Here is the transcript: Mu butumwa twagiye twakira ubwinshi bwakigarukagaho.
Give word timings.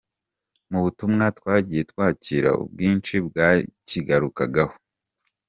Mu 0.69 0.79
butumwa 0.83 1.25
twagiye 1.37 1.81
twakira 1.91 2.49
ubwinshi 2.63 3.15
bwakigarukagaho. 3.27 4.75